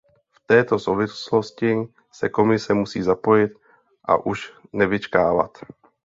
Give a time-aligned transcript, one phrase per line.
[0.31, 1.75] V této souvislosti
[2.11, 3.51] se Komise musí zapojit
[4.05, 5.57] a už nevyčkávat.